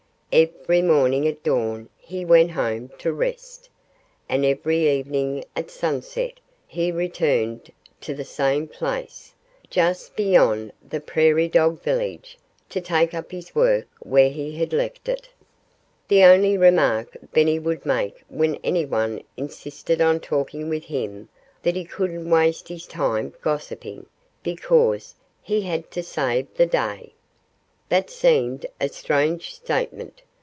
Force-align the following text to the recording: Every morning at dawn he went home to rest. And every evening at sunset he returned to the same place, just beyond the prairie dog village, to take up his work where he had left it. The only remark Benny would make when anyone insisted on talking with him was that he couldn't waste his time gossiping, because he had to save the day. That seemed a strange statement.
Every 0.33 0.81
morning 0.81 1.27
at 1.27 1.43
dawn 1.43 1.89
he 1.97 2.23
went 2.23 2.51
home 2.51 2.89
to 2.99 3.11
rest. 3.11 3.69
And 4.29 4.45
every 4.45 4.87
evening 4.87 5.43
at 5.57 5.69
sunset 5.69 6.39
he 6.65 6.89
returned 6.89 7.69
to 7.99 8.13
the 8.13 8.23
same 8.23 8.65
place, 8.69 9.33
just 9.69 10.15
beyond 10.15 10.71
the 10.87 11.01
prairie 11.01 11.49
dog 11.49 11.81
village, 11.81 12.37
to 12.69 12.79
take 12.79 13.13
up 13.13 13.29
his 13.33 13.53
work 13.53 13.87
where 13.99 14.29
he 14.29 14.53
had 14.55 14.71
left 14.71 15.09
it. 15.09 15.27
The 16.07 16.23
only 16.23 16.57
remark 16.57 17.17
Benny 17.33 17.59
would 17.59 17.85
make 17.85 18.23
when 18.29 18.55
anyone 18.63 19.21
insisted 19.35 19.99
on 19.99 20.21
talking 20.21 20.69
with 20.69 20.85
him 20.85 21.17
was 21.17 21.27
that 21.63 21.75
he 21.75 21.83
couldn't 21.83 22.29
waste 22.29 22.69
his 22.69 22.87
time 22.87 23.33
gossiping, 23.41 24.05
because 24.43 25.13
he 25.41 25.63
had 25.63 25.91
to 25.91 26.01
save 26.01 26.53
the 26.53 26.65
day. 26.65 27.11
That 27.89 28.09
seemed 28.09 28.65
a 28.79 28.87
strange 28.87 29.53
statement. 29.53 30.21